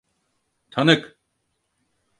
Tanık… 0.71 1.17